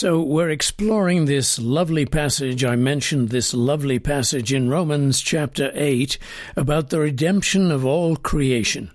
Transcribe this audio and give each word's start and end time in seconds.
So, 0.00 0.22
we're 0.22 0.48
exploring 0.48 1.26
this 1.26 1.58
lovely 1.58 2.06
passage. 2.06 2.64
I 2.64 2.74
mentioned 2.74 3.28
this 3.28 3.52
lovely 3.52 3.98
passage 3.98 4.50
in 4.50 4.70
Romans 4.70 5.20
chapter 5.20 5.70
8 5.74 6.16
about 6.56 6.88
the 6.88 7.00
redemption 7.00 7.70
of 7.70 7.84
all 7.84 8.16
creation. 8.16 8.92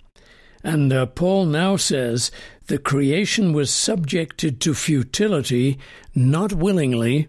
And 0.64 0.92
uh, 0.92 1.06
Paul 1.06 1.46
now 1.46 1.76
says 1.76 2.32
the 2.66 2.80
creation 2.80 3.54
was 3.54 3.70
subjected 3.70 4.60
to 4.62 4.74
futility, 4.74 5.78
not 6.16 6.54
willingly, 6.54 7.28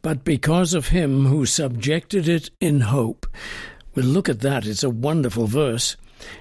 but 0.00 0.24
because 0.24 0.72
of 0.72 0.88
him 0.88 1.26
who 1.26 1.44
subjected 1.44 2.26
it 2.26 2.48
in 2.58 2.80
hope. 2.80 3.26
We'll 3.94 4.06
look 4.06 4.30
at 4.30 4.40
that. 4.40 4.66
It's 4.66 4.82
a 4.82 4.88
wonderful 4.88 5.46
verse. 5.46 5.98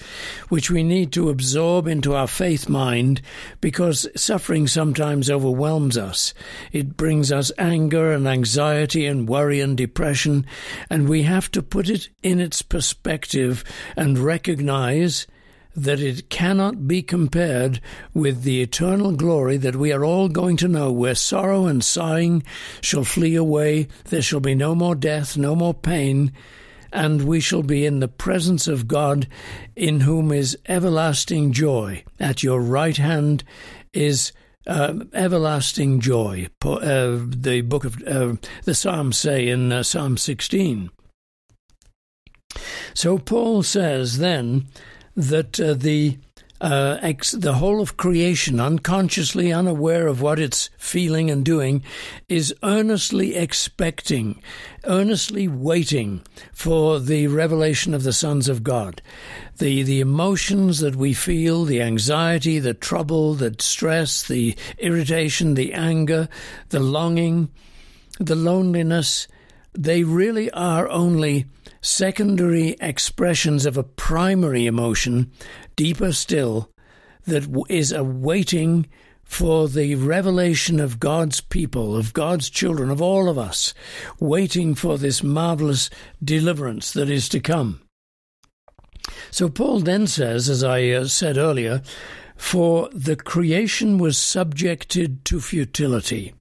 which 0.50 0.70
we 0.70 0.84
need 0.84 1.12
to 1.14 1.30
absorb 1.30 1.88
into 1.88 2.16
our 2.16 2.28
faith 2.28 2.70
mind 2.70 3.22
because 3.62 4.08
suffering 4.16 4.68
sometimes 4.68 5.30
overwhelms 5.30 5.98
us. 5.98 6.34
It 6.72 6.98
brings 6.98 7.32
us 7.32 7.52
anger 7.58 8.12
and 8.12 8.28
anxiety 8.28 9.06
and 9.06 9.28
worry 9.28 9.62
and 9.62 9.78
depression, 9.78 10.46
and 10.90 11.10
we 11.10 11.24
have 11.24 11.52
to 11.52 11.62
put 11.62 11.90
it 11.90 12.10
in 12.24 12.40
its 12.40 12.62
perspective 12.62 13.64
and 13.96 14.18
recognize 14.18 15.28
that 15.76 16.00
it 16.00 16.30
cannot 16.30 16.88
be 16.88 17.02
compared 17.02 17.82
with 18.14 18.44
the 18.44 18.62
eternal 18.62 19.12
glory 19.12 19.58
that 19.58 19.76
we 19.76 19.92
are 19.92 20.06
all 20.06 20.30
going 20.30 20.58
to 20.58 20.68
know, 20.68 20.92
where 20.92 21.16
sorrow 21.16 21.66
and 21.66 21.84
sighing 21.84 22.44
shall 22.82 23.04
flee 23.04 23.36
away, 23.36 23.88
there 24.06 24.22
shall 24.22 24.40
be 24.40 24.56
no 24.56 24.74
more 24.74 24.96
death, 24.96 25.38
no 25.38 25.56
more 25.56 25.74
pain, 25.74 26.32
and 26.94 27.24
we 27.24 27.40
shall 27.42 27.64
be 27.64 27.86
in 27.86 28.00
the 28.00 28.08
presence 28.08 28.68
of 28.68 28.88
God, 28.88 29.28
in 29.76 30.02
whom 30.02 30.32
is 30.32 30.58
everlasting 30.68 31.52
joy. 31.52 32.04
At 32.20 32.42
your 32.42 32.62
right 32.62 32.96
hand 32.96 33.44
is 33.92 34.32
uh, 34.66 34.94
everlasting 35.14 36.00
joy. 36.00 36.48
Uh, 36.64 37.20
the 37.28 37.62
book 37.62 37.84
of 37.84 38.02
uh, 38.08 38.36
the 38.64 38.74
Psalms 38.74 39.18
say 39.18 39.50
in 39.50 39.72
uh, 39.72 39.84
Psalm 39.84 40.18
16. 40.18 40.90
So 42.94 43.18
Paul 43.18 43.64
says 43.64 44.20
then 44.20 44.68
that 45.16 45.60
uh, 45.60 45.74
the 45.74 46.18
uh, 46.62 46.98
ex- 47.02 47.32
the 47.32 47.54
whole 47.54 47.82
of 47.82 47.98
creation, 47.98 48.60
unconsciously 48.60 49.52
unaware 49.52 50.08
of 50.08 50.22
what 50.22 50.40
it's 50.40 50.70
feeling 50.78 51.30
and 51.30 51.44
doing, 51.44 51.84
is 52.30 52.56
earnestly 52.64 53.36
expecting, 53.36 54.42
earnestly 54.86 55.48
waiting 55.48 56.22
for 56.54 57.00
the 57.00 57.28
revelation 57.28 57.94
of 57.94 58.04
the 58.04 58.14
sons 58.14 58.48
of 58.48 58.64
God. 58.64 59.02
The, 59.58 59.84
the 59.84 60.00
emotions 60.00 60.80
that 60.80 60.96
we 60.96 61.14
feel, 61.14 61.66
the 61.66 61.82
anxiety, 61.82 62.60
the 62.60 62.74
trouble, 62.74 63.34
the 63.34 63.56
stress, 63.60 64.28
the 64.28 64.56
irritation, 64.78 65.56
the 65.56 65.74
anger, 65.74 66.30
the 66.70 66.80
longing, 66.80 67.50
the 68.20 68.36
loneliness, 68.36 69.28
they 69.74 70.04
really 70.04 70.50
are 70.52 70.88
only 70.88 71.46
secondary 71.86 72.76
expressions 72.82 73.66
of 73.66 73.78
a 73.78 73.84
primary 73.84 74.66
emotion, 74.66 75.32
deeper 75.76 76.12
still, 76.12 76.72
that 77.26 77.48
is 77.70 77.92
awaiting 77.92 78.88
for 79.24 79.68
the 79.68 79.96
revelation 79.96 80.80
of 80.80 81.00
God's 81.00 81.42
people, 81.42 81.96
of 81.96 82.14
God's 82.14 82.50
children, 82.50 82.90
of 82.90 83.02
all 83.02 83.30
of 83.30 83.38
us, 83.38 83.74
waiting 84.20 84.76
for 84.76 84.98
this 84.98 85.24
marvelous 85.24 85.90
deliverance 86.24 86.92
that 86.94 87.10
is 87.10 87.30
to 87.30 87.40
come. 87.40 87.82
So 89.30 89.50
Paul 89.50 89.80
then 89.82 90.08
says, 90.08 90.50
as 90.50 90.64
I 90.64 90.90
uh, 90.90 91.06
said 91.06 91.38
earlier, 91.38 91.82
for 92.36 92.90
the 92.94 93.16
creation 93.16 93.98
was 93.98 94.18
subjected 94.18 95.24
to 95.26 95.40
futility. 95.40 96.34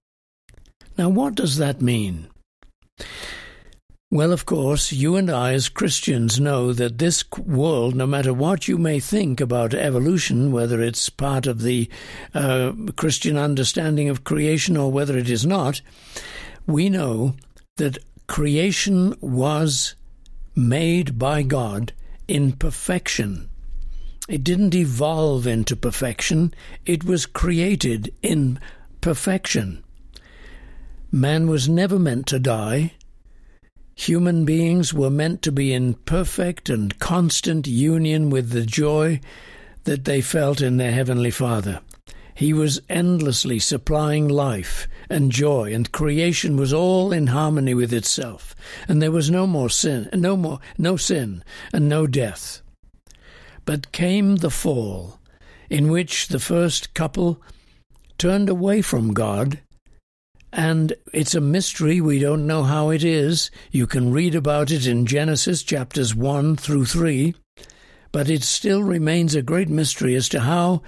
Now, 0.96 1.08
what 1.08 1.34
does 1.34 1.58
that 1.58 1.82
mean? 1.82 2.28
Well, 4.14 4.32
of 4.32 4.46
course, 4.46 4.92
you 4.92 5.16
and 5.16 5.28
I 5.28 5.54
as 5.54 5.68
Christians 5.68 6.38
know 6.38 6.72
that 6.72 6.98
this 6.98 7.24
world, 7.36 7.96
no 7.96 8.06
matter 8.06 8.32
what 8.32 8.68
you 8.68 8.78
may 8.78 9.00
think 9.00 9.40
about 9.40 9.74
evolution, 9.74 10.52
whether 10.52 10.80
it's 10.80 11.08
part 11.10 11.48
of 11.48 11.62
the 11.62 11.90
uh, 12.32 12.74
Christian 12.94 13.36
understanding 13.36 14.08
of 14.08 14.22
creation 14.22 14.76
or 14.76 14.92
whether 14.92 15.18
it 15.18 15.28
is 15.28 15.44
not, 15.44 15.80
we 16.64 16.88
know 16.88 17.34
that 17.74 17.98
creation 18.28 19.16
was 19.20 19.96
made 20.54 21.18
by 21.18 21.42
God 21.42 21.92
in 22.28 22.52
perfection. 22.52 23.48
It 24.28 24.44
didn't 24.44 24.76
evolve 24.76 25.44
into 25.44 25.74
perfection, 25.74 26.54
it 26.86 27.02
was 27.02 27.26
created 27.26 28.14
in 28.22 28.60
perfection. 29.00 29.82
Man 31.10 31.48
was 31.48 31.68
never 31.68 31.98
meant 31.98 32.28
to 32.28 32.38
die. 32.38 32.92
Human 33.96 34.44
beings 34.44 34.92
were 34.92 35.10
meant 35.10 35.40
to 35.42 35.52
be 35.52 35.72
in 35.72 35.94
perfect 35.94 36.68
and 36.68 36.98
constant 36.98 37.66
union 37.66 38.28
with 38.28 38.50
the 38.50 38.66
joy 38.66 39.20
that 39.84 40.04
they 40.04 40.20
felt 40.20 40.60
in 40.60 40.76
their 40.78 40.92
Heavenly 40.92 41.30
Father. 41.30 41.80
He 42.34 42.52
was 42.52 42.82
endlessly 42.88 43.60
supplying 43.60 44.28
life 44.28 44.88
and 45.08 45.30
joy, 45.30 45.72
and 45.72 45.92
creation 45.92 46.56
was 46.56 46.72
all 46.72 47.12
in 47.12 47.28
harmony 47.28 47.74
with 47.74 47.92
itself, 47.92 48.56
and 48.88 49.00
there 49.00 49.12
was 49.12 49.30
no 49.30 49.46
more 49.46 49.70
sin, 49.70 50.08
no 50.12 50.36
more, 50.36 50.58
no 50.76 50.96
sin, 50.96 51.44
and 51.72 51.88
no 51.88 52.08
death. 52.08 52.60
But 53.64 53.92
came 53.92 54.36
the 54.36 54.50
fall, 54.50 55.20
in 55.70 55.90
which 55.90 56.28
the 56.28 56.40
first 56.40 56.92
couple 56.94 57.40
turned 58.18 58.48
away 58.48 58.82
from 58.82 59.14
God 59.14 59.60
and 60.54 60.92
it's 61.12 61.34
a 61.34 61.40
mystery. 61.40 62.00
We 62.00 62.20
don't 62.20 62.46
know 62.46 62.62
how 62.62 62.90
it 62.90 63.02
is. 63.02 63.50
You 63.72 63.86
can 63.86 64.12
read 64.12 64.34
about 64.34 64.70
it 64.70 64.86
in 64.86 65.04
Genesis 65.04 65.62
chapters 65.62 66.14
1 66.14 66.56
through 66.56 66.86
3, 66.86 67.34
but 68.12 68.30
it 68.30 68.44
still 68.44 68.82
remains 68.82 69.34
a 69.34 69.42
great 69.42 69.68
mystery 69.68 70.14
as 70.14 70.28
to 70.30 70.40
how 70.40 70.82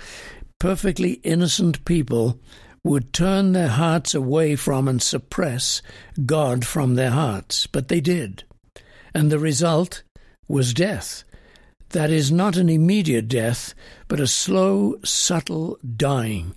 perfectly 0.61 1.15
innocent 1.25 1.85
people 1.85 2.41
would 2.85 3.13
turn 3.13 3.53
their 3.53 3.69
hearts 3.69 4.15
away 4.15 4.55
from 4.55 4.87
and 4.87 5.03
suppress 5.03 5.83
God 6.25 6.65
from 6.65 6.95
their 6.95 7.11
hearts. 7.11 7.67
But 7.67 7.89
they 7.89 8.01
did. 8.01 8.45
And 9.13 9.33
the 9.33 9.41
result, 9.41 10.05
was 10.49 10.75
death. 10.75 11.25
That 11.91 12.11
is 12.11 12.33
not 12.33 12.57
an 12.57 12.69
immediate 12.69 13.29
death, 13.29 13.75
but 14.09 14.21
a 14.21 14.27
slow, 14.27 14.97
subtle 15.05 15.79
dying. 15.97 16.55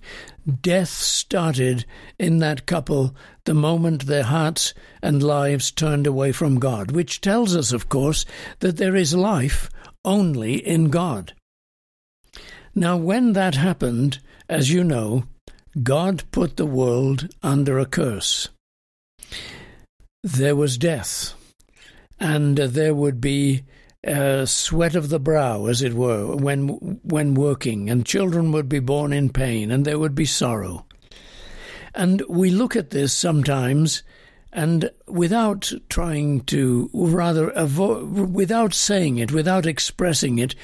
Death 0.62 0.88
started 0.88 1.84
in 2.18 2.38
that 2.38 2.66
couple 2.66 3.14
the 3.44 3.54
moment 3.54 4.06
their 4.06 4.24
hearts 4.24 4.74
and 5.02 5.22
lives 5.22 5.70
turned 5.70 6.06
away 6.06 6.32
from 6.32 6.58
God, 6.58 6.90
which 6.90 7.20
tells 7.20 7.54
us, 7.54 7.72
of 7.72 7.88
course, 7.88 8.24
that 8.58 8.76
there 8.76 8.96
is 8.96 9.14
life 9.14 9.70
only 10.04 10.54
in 10.54 10.90
God. 10.90 11.34
Now, 12.74 12.96
when 12.96 13.32
that 13.34 13.54
happened, 13.54 14.18
as 14.48 14.72
you 14.72 14.82
know, 14.82 15.24
God 15.82 16.24
put 16.32 16.56
the 16.56 16.66
world 16.66 17.28
under 17.42 17.78
a 17.78 17.86
curse. 17.86 18.48
There 20.22 20.56
was 20.56 20.76
death, 20.76 21.34
and 22.18 22.56
there 22.56 22.94
would 22.94 23.20
be 23.20 23.62
uh, 24.06 24.46
sweat 24.46 24.94
of 24.94 25.08
the 25.08 25.20
brow, 25.20 25.66
as 25.66 25.82
it 25.82 25.94
were, 25.94 26.34
when 26.36 26.68
when 27.02 27.34
working, 27.34 27.90
and 27.90 28.06
children 28.06 28.52
would 28.52 28.68
be 28.68 28.80
born 28.80 29.12
in 29.12 29.30
pain, 29.30 29.70
and 29.70 29.84
there 29.84 29.98
would 29.98 30.14
be 30.14 30.24
sorrow. 30.24 30.86
And 31.94 32.22
we 32.28 32.50
look 32.50 32.76
at 32.76 32.90
this 32.90 33.12
sometimes, 33.12 34.02
and 34.52 34.90
without 35.06 35.72
trying 35.88 36.42
to, 36.42 36.88
rather, 36.94 37.50
avoid, 37.50 38.32
without 38.32 38.74
saying 38.74 39.18
it, 39.18 39.32
without 39.32 39.66
expressing 39.66 40.38
it, 40.38 40.54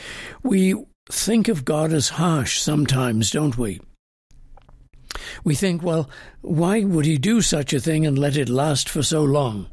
we 0.42 0.74
think 1.10 1.48
of 1.48 1.64
God 1.64 1.92
as 1.92 2.10
harsh 2.10 2.60
sometimes, 2.60 3.30
don't 3.30 3.58
we? 3.58 3.80
We 5.44 5.54
think, 5.54 5.82
well, 5.82 6.10
why 6.40 6.84
would 6.84 7.06
he 7.06 7.18
do 7.18 7.40
such 7.40 7.72
a 7.72 7.80
thing 7.80 8.06
and 8.06 8.18
let 8.18 8.36
it 8.36 8.48
last 8.48 8.88
for 8.88 9.02
so 9.02 9.22
long? 9.22 9.68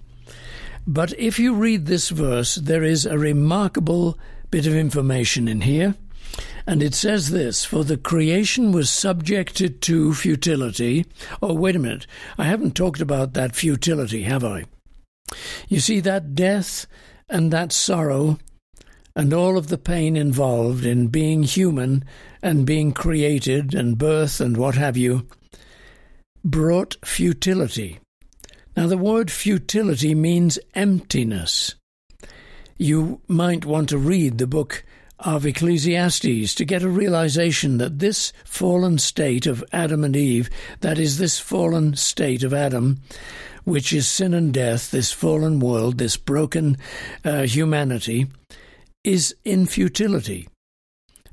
But 0.86 1.18
if 1.18 1.40
you 1.40 1.54
read 1.54 1.86
this 1.86 2.10
verse, 2.10 2.56
there 2.56 2.84
is 2.84 3.06
a 3.06 3.18
remarkable 3.18 4.18
bit 4.52 4.68
of 4.68 4.76
information 4.76 5.48
in 5.48 5.62
here. 5.62 5.96
And 6.66 6.82
it 6.82 6.94
says 6.94 7.30
this 7.30 7.66
For 7.66 7.84
the 7.84 7.98
creation 7.98 8.72
was 8.72 8.90
subjected 8.90 9.82
to 9.84 10.14
futility. 10.14 11.06
Oh, 11.42 11.54
wait 11.54 11.76
a 11.76 11.80
minute. 11.80 12.08
I 12.38 12.46
haven't 12.46 12.76
talked 12.76 13.02
about 13.02 13.34
that 13.34 13.56
futility, 13.56 14.24
have 14.24 14.44
I? 14.44 14.66
You 15.68 15.80
see, 15.80 16.00
that 16.02 16.36
death 16.36 16.86
and 17.30 17.52
that 17.52 17.72
sorrow 17.72 18.38
and 19.16 19.34
all 19.34 19.58
of 19.58 19.68
the 19.68 19.78
pain 19.78 20.16
involved 20.16 20.86
in 20.86 21.08
being 21.08 21.44
human 21.44 22.04
and 22.42 22.66
being 22.66 22.92
created 22.92 23.74
and 23.74 23.98
birth 23.98 24.42
and 24.42 24.58
what 24.58 24.76
have 24.76 24.98
you 24.98 25.28
brought 26.44 26.98
futility. 27.06 28.00
Now, 28.76 28.88
the 28.88 28.98
word 28.98 29.32
futility 29.32 30.16
means 30.16 30.60
emptiness. 30.74 31.76
You 32.78 33.22
might 33.28 33.66
want 33.66 33.90
to 33.90 33.98
read 33.98 34.38
the 34.38 34.48
book 34.48 34.84
of 35.20 35.46
Ecclesiastes 35.46 36.54
to 36.56 36.66
get 36.66 36.84
a 36.84 36.90
realization 36.90 37.78
that 37.78 38.00
this 38.00 38.34
fallen 38.44 38.98
state 38.98 39.46
of 39.46 39.64
Adam 39.72 40.04
and 40.04 40.16
Eve, 40.16 40.50
that 40.82 40.98
is, 40.98 41.18
this 41.18 41.40
fallen 41.40 41.96
state 41.96 42.44
of 42.44 42.54
Adam, 42.54 43.00
which 43.64 43.94
is 43.94 44.08
sin 44.08 44.34
and 44.34 44.54
death, 44.54 44.92
this 44.92 45.12
fallen 45.12 45.60
world, 45.60 45.98
this 45.98 46.18
broken 46.18 46.78
uh, 47.24 47.44
humanity, 47.44 48.28
is 49.04 49.36
in 49.46 49.66
futility. 49.66 50.48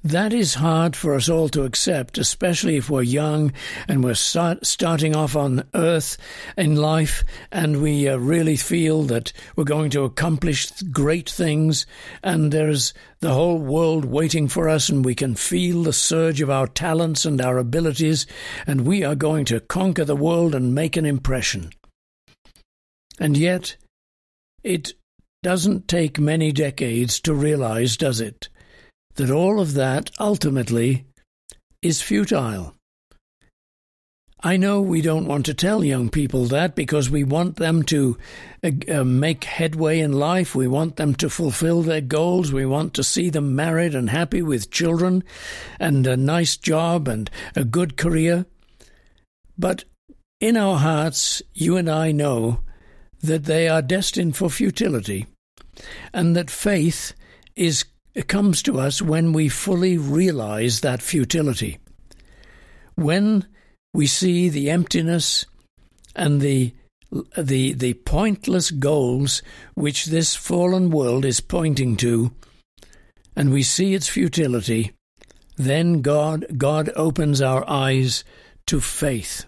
That 0.02 0.32
is 0.32 0.54
hard 0.54 0.96
for 0.96 1.14
us 1.14 1.28
all 1.28 1.50
to 1.50 1.64
accept, 1.64 2.16
especially 2.16 2.76
if 2.76 2.88
we're 2.88 3.02
young 3.02 3.52
and 3.86 4.02
we're 4.02 4.14
start, 4.14 4.64
starting 4.64 5.14
off 5.14 5.36
on 5.36 5.64
earth 5.74 6.16
in 6.56 6.74
life 6.74 7.22
and 7.52 7.82
we 7.82 8.08
uh, 8.08 8.16
really 8.16 8.56
feel 8.56 9.02
that 9.04 9.34
we're 9.56 9.64
going 9.64 9.90
to 9.90 10.04
accomplish 10.04 10.70
great 10.90 11.28
things 11.28 11.84
and 12.22 12.50
there's 12.50 12.94
the 13.20 13.34
whole 13.34 13.58
world 13.58 14.06
waiting 14.06 14.48
for 14.48 14.70
us 14.70 14.88
and 14.88 15.04
we 15.04 15.14
can 15.14 15.34
feel 15.34 15.82
the 15.82 15.92
surge 15.92 16.40
of 16.40 16.48
our 16.48 16.66
talents 16.66 17.26
and 17.26 17.42
our 17.42 17.58
abilities 17.58 18.26
and 18.66 18.86
we 18.86 19.04
are 19.04 19.14
going 19.14 19.44
to 19.44 19.60
conquer 19.60 20.06
the 20.06 20.16
world 20.16 20.54
and 20.54 20.74
make 20.74 20.96
an 20.96 21.04
impression. 21.04 21.70
And 23.18 23.36
yet, 23.36 23.76
it 24.64 24.94
doesn't 25.42 25.88
take 25.88 26.18
many 26.18 26.52
decades 26.52 27.20
to 27.20 27.34
realize, 27.34 27.98
does 27.98 28.22
it? 28.22 28.48
That 29.20 29.30
all 29.30 29.60
of 29.60 29.74
that 29.74 30.10
ultimately 30.18 31.04
is 31.82 32.00
futile. 32.00 32.74
I 34.42 34.56
know 34.56 34.80
we 34.80 35.02
don't 35.02 35.26
want 35.26 35.44
to 35.46 35.54
tell 35.54 35.84
young 35.84 36.08
people 36.08 36.46
that 36.46 36.74
because 36.74 37.10
we 37.10 37.24
want 37.24 37.56
them 37.56 37.82
to 37.84 38.16
uh, 38.64 38.70
uh, 38.88 39.04
make 39.04 39.44
headway 39.44 40.00
in 40.00 40.14
life. 40.14 40.54
We 40.54 40.66
want 40.66 40.96
them 40.96 41.14
to 41.16 41.28
fulfill 41.28 41.82
their 41.82 42.00
goals. 42.00 42.50
We 42.50 42.64
want 42.64 42.94
to 42.94 43.04
see 43.04 43.28
them 43.28 43.54
married 43.54 43.94
and 43.94 44.08
happy 44.08 44.40
with 44.40 44.70
children 44.70 45.22
and 45.78 46.06
a 46.06 46.16
nice 46.16 46.56
job 46.56 47.06
and 47.06 47.30
a 47.54 47.64
good 47.64 47.98
career. 47.98 48.46
But 49.58 49.84
in 50.40 50.56
our 50.56 50.78
hearts, 50.78 51.42
you 51.52 51.76
and 51.76 51.90
I 51.90 52.12
know 52.12 52.60
that 53.22 53.44
they 53.44 53.68
are 53.68 53.82
destined 53.82 54.34
for 54.38 54.48
futility 54.48 55.26
and 56.14 56.34
that 56.34 56.50
faith 56.50 57.12
is 57.54 57.84
comes 58.28 58.62
to 58.62 58.78
us 58.78 59.00
when 59.00 59.32
we 59.32 59.48
fully 59.48 59.96
realize 59.96 60.80
that 60.80 61.02
futility. 61.02 61.78
When 62.94 63.46
we 63.92 64.06
see 64.06 64.48
the 64.48 64.70
emptiness 64.70 65.46
and 66.14 66.40
the 66.40 66.74
the 67.36 67.72
the 67.72 67.94
pointless 67.94 68.70
goals 68.70 69.42
which 69.74 70.06
this 70.06 70.36
fallen 70.36 70.90
world 70.90 71.24
is 71.24 71.40
pointing 71.40 71.96
to 71.96 72.30
and 73.34 73.52
we 73.52 73.62
see 73.62 73.94
its 73.94 74.06
futility 74.06 74.92
then 75.56 76.02
God 76.02 76.46
God 76.56 76.90
opens 76.94 77.42
our 77.42 77.68
eyes 77.68 78.22
to 78.66 78.80
faith 78.80 79.44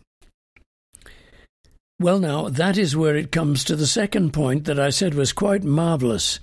well 2.01 2.19
now 2.19 2.49
that 2.49 2.77
is 2.77 2.97
where 2.97 3.15
it 3.15 3.31
comes 3.31 3.63
to 3.65 3.77
the 3.77 3.87
second 3.87 4.33
point 4.33 4.65
that 4.65 4.81
I 4.81 4.91
said 4.91 5.15
was 5.15 5.33
quite 5.33 5.63
marvelous 5.63 6.41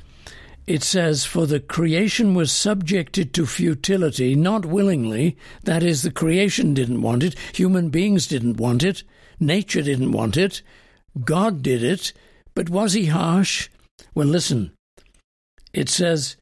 it 0.69 0.83
says, 0.83 1.25
For 1.25 1.47
the 1.47 1.59
creation 1.59 2.35
was 2.35 2.51
subjected 2.51 3.33
to 3.33 3.47
futility, 3.47 4.35
not 4.35 4.67
willingly. 4.67 5.35
That 5.63 5.81
is, 5.81 6.03
the 6.03 6.11
creation 6.11 6.75
didn't 6.75 7.01
want 7.01 7.23
it, 7.23 7.35
human 7.55 7.89
beings 7.89 8.27
didn't 8.27 8.57
want 8.57 8.83
it, 8.83 9.01
nature 9.39 9.81
didn't 9.81 10.11
want 10.11 10.37
it, 10.37 10.61
God 11.25 11.63
did 11.63 11.81
it. 11.81 12.13
But 12.53 12.69
was 12.69 12.93
he 12.93 13.07
harsh? 13.07 13.69
Well, 14.13 14.27
listen. 14.27 14.71
It 15.73 15.89
says, 15.89 16.37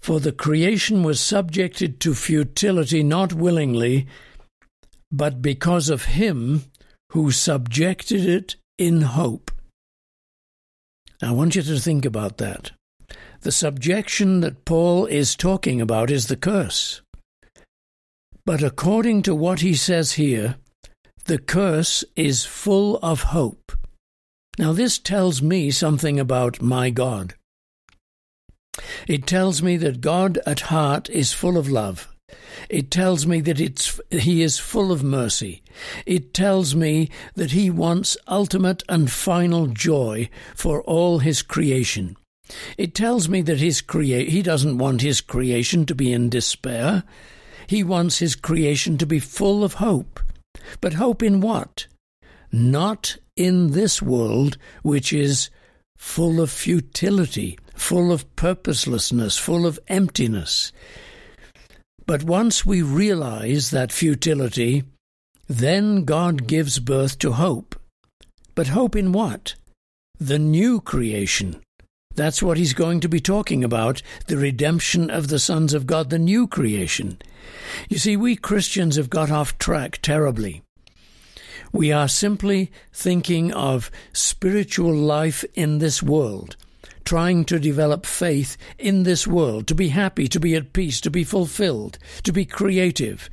For 0.00 0.18
the 0.18 0.32
creation 0.32 1.04
was 1.04 1.20
subjected 1.20 2.00
to 2.00 2.14
futility, 2.14 3.04
not 3.04 3.32
willingly, 3.32 4.08
but 5.12 5.40
because 5.40 5.88
of 5.88 6.06
him 6.06 6.64
who 7.12 7.30
subjected 7.30 8.26
it 8.26 8.56
in 8.78 9.02
hope. 9.02 9.52
I 11.22 11.30
want 11.30 11.54
you 11.54 11.62
to 11.62 11.78
think 11.78 12.04
about 12.04 12.38
that. 12.38 12.72
The 13.40 13.52
subjection 13.52 14.40
that 14.40 14.64
Paul 14.64 15.06
is 15.06 15.36
talking 15.36 15.80
about 15.80 16.10
is 16.10 16.26
the 16.26 16.36
curse. 16.36 17.02
But 18.44 18.62
according 18.62 19.22
to 19.22 19.34
what 19.34 19.60
he 19.60 19.74
says 19.74 20.12
here, 20.12 20.56
the 21.26 21.38
curse 21.38 22.04
is 22.16 22.44
full 22.44 22.96
of 22.98 23.22
hope. 23.24 23.72
Now, 24.58 24.72
this 24.72 24.98
tells 24.98 25.40
me 25.40 25.70
something 25.70 26.18
about 26.18 26.60
my 26.60 26.90
God. 26.90 27.34
It 29.06 29.26
tells 29.26 29.62
me 29.62 29.76
that 29.76 30.00
God 30.00 30.38
at 30.46 30.60
heart 30.60 31.08
is 31.10 31.32
full 31.32 31.56
of 31.56 31.68
love. 31.68 32.08
It 32.68 32.90
tells 32.90 33.26
me 33.26 33.40
that 33.42 33.60
it's, 33.60 34.00
he 34.10 34.42
is 34.42 34.58
full 34.58 34.92
of 34.92 35.02
mercy. 35.02 35.62
It 36.04 36.34
tells 36.34 36.74
me 36.74 37.08
that 37.34 37.52
he 37.52 37.70
wants 37.70 38.16
ultimate 38.26 38.82
and 38.88 39.10
final 39.10 39.68
joy 39.68 40.28
for 40.54 40.82
all 40.82 41.20
his 41.20 41.40
creation. 41.42 42.16
It 42.76 42.94
tells 42.94 43.28
me 43.28 43.42
that 43.42 43.60
his 43.60 43.80
crea- 43.80 44.30
he 44.30 44.42
doesn't 44.42 44.78
want 44.78 45.02
his 45.02 45.20
creation 45.20 45.86
to 45.86 45.94
be 45.94 46.12
in 46.12 46.28
despair. 46.30 47.04
He 47.66 47.84
wants 47.84 48.18
his 48.18 48.34
creation 48.34 48.96
to 48.98 49.06
be 49.06 49.18
full 49.18 49.62
of 49.62 49.74
hope. 49.74 50.20
But 50.80 50.94
hope 50.94 51.22
in 51.22 51.40
what? 51.40 51.86
Not 52.50 53.18
in 53.36 53.72
this 53.72 54.00
world, 54.00 54.56
which 54.82 55.12
is 55.12 55.50
full 55.96 56.40
of 56.40 56.50
futility, 56.50 57.58
full 57.74 58.12
of 58.12 58.34
purposelessness, 58.36 59.36
full 59.36 59.66
of 59.66 59.78
emptiness. 59.88 60.72
But 62.06 62.22
once 62.22 62.64
we 62.64 62.80
realize 62.80 63.70
that 63.70 63.92
futility, 63.92 64.84
then 65.46 66.04
God 66.04 66.46
gives 66.46 66.78
birth 66.78 67.18
to 67.18 67.32
hope. 67.32 67.78
But 68.54 68.68
hope 68.68 68.96
in 68.96 69.12
what? 69.12 69.54
The 70.18 70.38
new 70.38 70.80
creation, 70.80 71.60
that's 72.18 72.42
what 72.42 72.58
he's 72.58 72.74
going 72.74 72.98
to 73.00 73.08
be 73.08 73.20
talking 73.20 73.62
about 73.62 74.02
the 74.26 74.36
redemption 74.36 75.08
of 75.08 75.28
the 75.28 75.38
sons 75.38 75.72
of 75.72 75.86
God, 75.86 76.10
the 76.10 76.18
new 76.18 76.48
creation. 76.48 77.18
You 77.88 77.98
see, 77.98 78.16
we 78.16 78.34
Christians 78.34 78.96
have 78.96 79.08
got 79.08 79.30
off 79.30 79.56
track 79.58 80.00
terribly. 80.02 80.62
We 81.72 81.92
are 81.92 82.08
simply 82.08 82.72
thinking 82.92 83.52
of 83.52 83.90
spiritual 84.12 84.92
life 84.92 85.44
in 85.54 85.78
this 85.78 86.02
world, 86.02 86.56
trying 87.04 87.44
to 87.44 87.60
develop 87.60 88.04
faith 88.04 88.56
in 88.78 89.04
this 89.04 89.26
world, 89.26 89.68
to 89.68 89.74
be 89.76 89.88
happy, 89.88 90.26
to 90.28 90.40
be 90.40 90.56
at 90.56 90.72
peace, 90.72 91.00
to 91.02 91.10
be 91.10 91.22
fulfilled, 91.22 91.98
to 92.24 92.32
be 92.32 92.44
creative, 92.44 93.30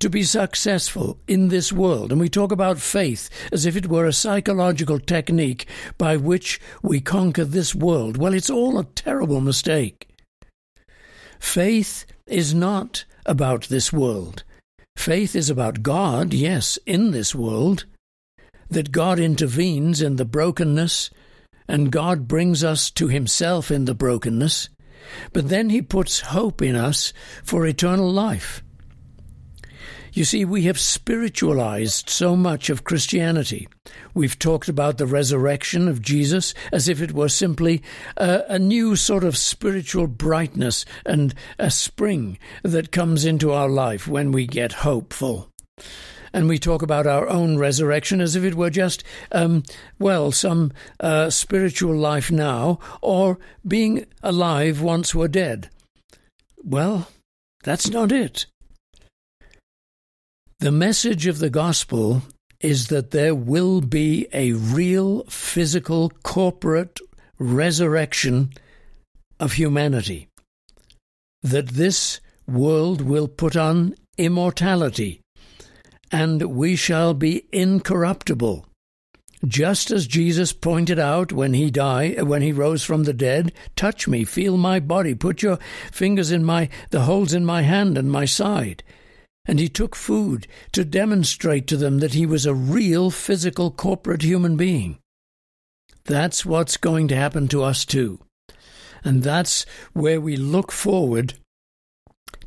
to 0.00 0.10
be 0.10 0.22
successful 0.22 1.18
in 1.26 1.48
this 1.48 1.72
world. 1.72 2.12
And 2.12 2.20
we 2.20 2.28
talk 2.28 2.52
about 2.52 2.78
faith 2.78 3.28
as 3.52 3.66
if 3.66 3.76
it 3.76 3.88
were 3.88 4.06
a 4.06 4.12
psychological 4.12 4.98
technique 4.98 5.66
by 5.98 6.16
which 6.16 6.60
we 6.82 7.00
conquer 7.00 7.44
this 7.44 7.74
world. 7.74 8.16
Well, 8.16 8.34
it's 8.34 8.50
all 8.50 8.78
a 8.78 8.84
terrible 8.84 9.40
mistake. 9.40 10.08
Faith 11.38 12.06
is 12.26 12.54
not 12.54 13.04
about 13.24 13.64
this 13.64 13.92
world. 13.92 14.44
Faith 14.96 15.36
is 15.36 15.50
about 15.50 15.82
God, 15.82 16.32
yes, 16.32 16.78
in 16.86 17.10
this 17.10 17.34
world, 17.34 17.84
that 18.70 18.92
God 18.92 19.18
intervenes 19.18 20.00
in 20.00 20.16
the 20.16 20.24
brokenness 20.24 21.10
and 21.68 21.92
God 21.92 22.28
brings 22.28 22.62
us 22.64 22.90
to 22.92 23.08
Himself 23.08 23.70
in 23.70 23.84
the 23.84 23.94
brokenness, 23.94 24.68
but 25.32 25.48
then 25.48 25.70
He 25.70 25.82
puts 25.82 26.20
hope 26.20 26.62
in 26.62 26.76
us 26.76 27.12
for 27.44 27.66
eternal 27.66 28.10
life. 28.10 28.62
You 30.16 30.24
see, 30.24 30.46
we 30.46 30.62
have 30.62 30.80
spiritualized 30.80 32.08
so 32.08 32.36
much 32.36 32.70
of 32.70 32.84
Christianity. 32.84 33.68
We've 34.14 34.38
talked 34.38 34.66
about 34.66 34.96
the 34.96 35.04
resurrection 35.04 35.88
of 35.88 36.00
Jesus 36.00 36.54
as 36.72 36.88
if 36.88 37.02
it 37.02 37.12
were 37.12 37.28
simply 37.28 37.82
a, 38.16 38.42
a, 38.48 38.58
new 38.58 38.96
sort 38.96 39.24
of 39.24 39.36
spiritual 39.36 40.06
brightness 40.06 40.86
and 41.04 41.34
a 41.58 41.70
spring 41.70 42.38
that 42.62 42.92
comes 42.92 43.26
into 43.26 43.52
our 43.52 43.68
life 43.68 44.08
when 44.08 44.32
we 44.32 44.46
get 44.46 44.72
hopeful. 44.72 45.50
And 46.32 46.48
we 46.48 46.58
talk 46.58 46.80
about 46.80 47.06
our 47.06 47.28
own 47.28 47.58
resurrection 47.58 48.22
as 48.22 48.36
if 48.36 48.42
it 48.42 48.54
were 48.54 48.70
just, 48.70 49.04
um, 49.32 49.64
well, 49.98 50.32
some 50.32 50.72
uh, 50.98 51.28
spiritual 51.28 51.94
life 51.94 52.30
now, 52.30 52.78
or 53.02 53.38
being 53.68 54.06
alive 54.22 54.80
once 54.80 55.14
we're 55.14 55.28
dead. 55.28 55.68
Well, 56.64 57.08
that's 57.64 57.90
not 57.90 58.12
it. 58.12 58.46
The 60.66 60.72
message 60.72 61.28
of 61.28 61.38
the 61.38 61.48
gospel 61.48 62.22
is 62.58 62.88
that 62.88 63.12
there 63.12 63.36
will 63.36 63.80
be 63.80 64.26
a 64.32 64.50
real 64.50 65.22
physical 65.26 66.10
corporate 66.24 66.98
resurrection 67.38 68.50
of 69.38 69.52
humanity. 69.52 70.26
That 71.40 71.68
this 71.68 72.18
world 72.48 73.00
will 73.00 73.28
put 73.28 73.54
on 73.54 73.94
immortality 74.18 75.20
and 76.10 76.42
we 76.42 76.74
shall 76.74 77.14
be 77.14 77.46
incorruptible. 77.52 78.66
Just 79.46 79.92
as 79.92 80.08
Jesus 80.08 80.52
pointed 80.52 80.98
out 80.98 81.30
when 81.30 81.54
he 81.54 81.70
died, 81.70 82.18
uh, 82.18 82.24
when 82.24 82.42
he 82.42 82.50
rose 82.50 82.82
from 82.82 83.04
the 83.04 83.14
dead, 83.14 83.52
touch 83.76 84.08
me, 84.08 84.24
feel 84.24 84.56
my 84.56 84.80
body, 84.80 85.14
put 85.14 85.42
your 85.42 85.60
fingers 85.92 86.32
in 86.32 86.42
my 86.42 86.68
the 86.90 87.02
holes 87.02 87.32
in 87.32 87.44
my 87.44 87.62
hand 87.62 87.96
and 87.96 88.10
my 88.10 88.24
side 88.24 88.82
and 89.46 89.58
he 89.58 89.68
took 89.68 89.94
food 89.94 90.46
to 90.72 90.84
demonstrate 90.84 91.66
to 91.68 91.76
them 91.76 91.98
that 91.98 92.14
he 92.14 92.26
was 92.26 92.46
a 92.46 92.54
real 92.54 93.10
physical 93.10 93.70
corporate 93.70 94.22
human 94.22 94.56
being. 94.56 94.98
That's 96.04 96.44
what's 96.44 96.76
going 96.76 97.08
to 97.08 97.16
happen 97.16 97.48
to 97.48 97.62
us 97.62 97.84
too. 97.84 98.20
And 99.04 99.22
that's 99.22 99.66
where 99.92 100.20
we 100.20 100.36
look 100.36 100.72
forward 100.72 101.34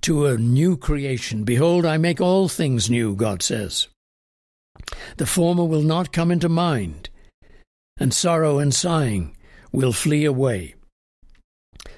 to 0.01 0.25
a 0.25 0.37
new 0.37 0.77
creation. 0.77 1.43
Behold, 1.43 1.85
I 1.85 1.97
make 1.97 2.21
all 2.21 2.47
things 2.47 2.89
new, 2.89 3.15
God 3.15 3.41
says. 3.41 3.87
The 5.17 5.25
former 5.25 5.65
will 5.65 5.81
not 5.81 6.13
come 6.13 6.31
into 6.31 6.49
mind, 6.49 7.09
and 7.97 8.13
sorrow 8.13 8.59
and 8.59 8.73
sighing 8.73 9.35
will 9.71 9.93
flee 9.93 10.25
away. 10.25 10.75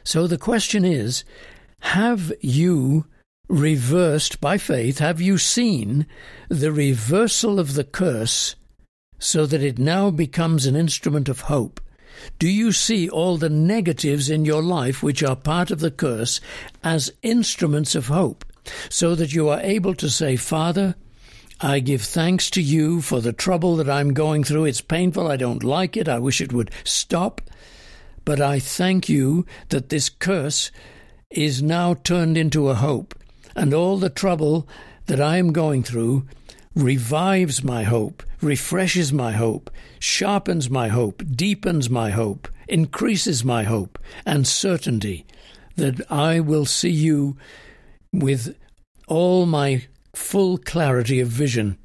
So 0.03 0.27
the 0.27 0.37
question 0.37 0.83
is 0.83 1.23
have 1.81 2.31
you 2.41 3.05
reversed 3.51 4.39
by 4.39 4.57
faith, 4.57 4.99
have 4.99 5.19
you 5.19 5.37
seen 5.37 6.07
the 6.47 6.71
reversal 6.71 7.59
of 7.59 7.73
the 7.73 7.83
curse 7.83 8.55
so 9.19 9.45
that 9.45 9.61
it 9.61 9.77
now 9.77 10.09
becomes 10.09 10.65
an 10.65 10.75
instrument 10.75 11.27
of 11.27 11.41
hope? 11.41 11.81
Do 12.39 12.47
you 12.47 12.71
see 12.71 13.09
all 13.09 13.37
the 13.37 13.49
negatives 13.49 14.29
in 14.29 14.45
your 14.45 14.63
life, 14.63 15.03
which 15.03 15.21
are 15.21 15.35
part 15.35 15.69
of 15.69 15.79
the 15.79 15.91
curse, 15.91 16.39
as 16.81 17.11
instruments 17.23 17.93
of 17.93 18.07
hope, 18.07 18.45
so 18.89 19.15
that 19.15 19.33
you 19.33 19.49
are 19.49 19.59
able 19.59 19.95
to 19.95 20.09
say, 20.09 20.37
Father, 20.37 20.95
I 21.59 21.79
give 21.79 22.03
thanks 22.03 22.49
to 22.51 22.61
you 22.61 23.01
for 23.01 23.19
the 23.19 23.33
trouble 23.33 23.75
that 23.75 23.89
I'm 23.89 24.13
going 24.13 24.45
through. 24.45 24.65
It's 24.65 24.81
painful. 24.81 25.27
I 25.27 25.35
don't 25.35 25.63
like 25.63 25.97
it. 25.97 26.07
I 26.07 26.19
wish 26.19 26.39
it 26.39 26.53
would 26.53 26.71
stop. 26.85 27.41
But 28.23 28.39
I 28.39 28.59
thank 28.59 29.09
you 29.09 29.45
that 29.69 29.89
this 29.89 30.09
curse 30.09 30.71
is 31.29 31.61
now 31.61 31.93
turned 31.95 32.37
into 32.37 32.69
a 32.69 32.75
hope 32.75 33.15
and 33.55 33.73
all 33.73 33.97
the 33.97 34.09
trouble 34.09 34.67
that 35.07 35.21
I 35.21 35.37
am 35.37 35.51
going 35.51 35.83
through 35.83 36.25
revives 36.75 37.63
my 37.63 37.83
hope, 37.83 38.23
refreshes 38.41 39.11
my 39.11 39.33
hope, 39.33 39.69
sharpens 39.99 40.69
my 40.69 40.87
hope, 40.87 41.23
deepens 41.35 41.89
my 41.89 42.11
hope, 42.11 42.47
increases 42.67 43.43
my 43.43 43.63
hope 43.63 43.99
and 44.25 44.47
certainty 44.47 45.25
that 45.75 45.99
I 46.11 46.39
will 46.39 46.65
see 46.65 46.89
you 46.89 47.37
with 48.13 48.55
all 49.07 49.45
my 49.45 49.85
full 50.13 50.57
clarity 50.57 51.19
of 51.19 51.27
vision 51.27 51.77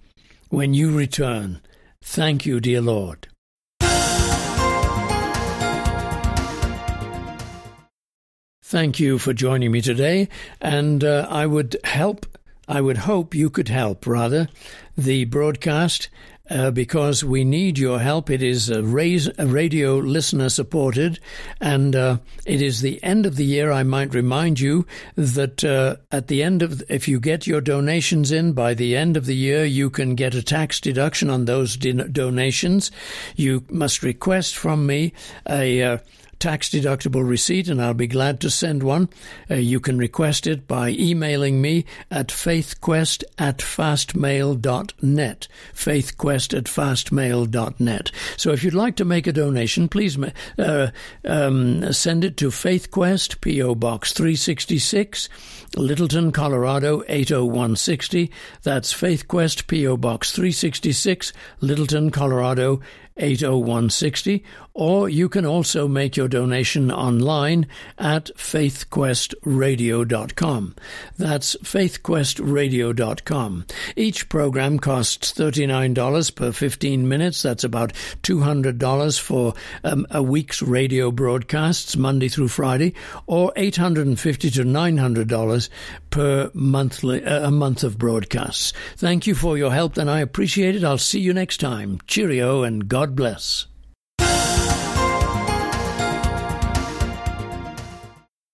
when 0.49 0.75
you 0.75 0.97
return. 0.97 1.61
Thank 2.03 2.47
you, 2.47 2.61
dear 2.61 2.81
Lord. 2.81 3.29
Thank 8.69 8.99
you 8.99 9.21
for 9.21 9.33
joining 9.33 9.71
me 9.71 9.81
today, 9.81 10.29
and 10.61 11.05
uh, 11.05 11.29
I 11.31 11.47
would 11.47 11.77
help, 11.85 12.27
I 12.67 12.81
would 12.81 12.97
hope 12.97 13.33
you 13.33 13.49
could 13.49 13.69
help, 13.69 14.05
rather, 14.09 14.49
the 14.99 15.25
broadcast. 15.27 16.09
Uh, 16.49 16.71
because 16.71 17.25
we 17.25 17.43
need 17.43 17.77
your 17.77 17.99
help. 17.99 18.31
It 18.31 18.41
is 18.41 18.71
a, 18.71 18.81
raise, 18.81 19.29
radio 19.37 19.97
listener 19.97 20.49
supported, 20.49 21.19
and 21.61 21.97
uh, 21.97 22.19
it 22.45 22.63
is 22.63 22.81
the 22.81 23.03
end 23.03 23.27
of 23.27 23.35
the 23.35 23.45
year. 23.45 23.73
I 23.73 23.83
might 23.83 24.15
remind 24.15 24.61
you 24.61 24.87
that 25.17 25.65
uh, 25.65 25.97
at 26.13 26.29
the 26.29 26.45
end 26.45 26.63
of, 26.63 26.85
if 26.89 27.09
you 27.09 27.19
get 27.19 27.49
your 27.49 27.61
donations 27.61 28.31
in 28.31 28.53
by 28.53 28.75
the 28.75 28.97
end 28.97 29.17
of 29.17 29.27
the 29.27 29.35
year, 29.35 29.65
you 29.65 29.91
can 29.91 30.15
get 30.15 30.37
a 30.37 30.43
tax 30.43 30.81
deduction 30.81 31.31
on 31.31 31.47
those 31.47 31.77
donations. 31.77 32.93
You 33.35 33.65
must 33.69 34.05
request 34.05 34.57
from 34.57 34.87
me 34.87 35.15
a 35.51 35.83
uh, 35.83 35.99
tax 36.39 36.71
deductible 36.71 37.27
receipt, 37.27 37.69
and 37.69 37.81
I'll 37.81 37.95
be 37.95 38.07
glad 38.07 38.41
to 38.41 38.51
send 38.51 38.83
one. 38.83 39.09
Uh, 39.51 39.55
you 39.55 39.81
can 39.81 39.99
request 39.99 40.47
it 40.47 40.67
by 40.67 40.91
emailing 40.91 41.61
me 41.61 41.85
at 42.11 42.29
faithquest 42.29 43.25
at 43.39 43.59
fastmail.net. 43.59 45.49
Faithquest 45.75 46.57
at 46.57 46.65
fastmail.net. 46.65 48.11
So 48.37 48.53
if 48.53 48.65
you'd 48.65 48.75
like 48.75 48.97
to 48.97 49.05
make 49.05 49.27
a 49.27 49.33
donation, 49.33 49.89
please 49.89 50.19
uh, 50.59 50.91
um, 51.25 51.93
send 51.93 52.25
it 52.25 52.37
to 52.39 52.49
Faithquest, 52.49 53.41
P.O. 53.41 53.75
Box 53.75 54.13
366, 54.13 55.29
Littleton, 55.77 56.33
Colorado 56.33 57.03
80160. 57.09 58.31
That's 58.63 58.93
Faithquest, 58.93 59.67
P.O. 59.67 59.97
Box 59.97 60.33
366, 60.33 61.33
Littleton, 61.61 62.11
Colorado 62.11 62.81
80160, 63.17 64.45
or 64.75 65.09
you 65.09 65.29
can 65.29 65.45
also 65.47 65.87
make 65.89 66.17
your 66.17 66.29
donation 66.29 66.93
online 66.93 67.67
at 67.99 68.31
faithquestradio.com. 68.37 70.77
That's 71.17 71.57
faithquestradio.com. 71.57 73.67
Each 73.97 74.29
program 74.29 74.79
costs 74.79 75.33
$39 75.33 76.35
per 76.35 76.53
15 76.53 77.09
minutes. 77.09 77.41
That's 77.43 77.65
about 77.65 77.95
$200 78.23 79.21
for 79.21 79.55
um, 79.83 80.07
a 80.11 80.23
week's 80.23 80.63
radio 80.63 81.11
broadcasts, 81.11 81.97
Monday 81.97 82.29
through 82.29 82.47
Friday, 82.49 82.93
or 83.27 83.51
850 83.57 84.51
to 84.51 84.63
$900 84.63 85.69
per 86.17 86.51
monthly 86.55 87.23
uh, 87.23 87.47
a 87.47 87.51
month 87.51 87.85
of 87.85 87.99
broadcasts. 87.99 88.73
Thank 88.97 89.27
you 89.27 89.35
for 89.35 89.59
your 89.59 89.71
help, 89.71 89.99
and 89.99 90.11
I 90.11 90.21
appreciate 90.21 90.75
it. 90.75 90.83
I'll 90.83 90.97
see 90.97 91.21
you 91.21 91.35
next 91.35 91.61
time. 91.61 92.01
Cheerio 92.07 92.63
and 92.63 92.89
God 92.89 93.15
bless. 93.15 93.67